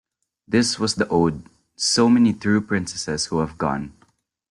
[0.47, 1.43] This was the ode
[1.75, 3.93] "So many true Princesses who have gone".